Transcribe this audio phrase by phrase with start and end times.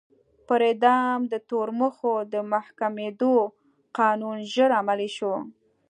[0.47, 3.33] پر اعدام د تورمخو د محکومېدو
[3.97, 5.33] قانون ژر عملي شو.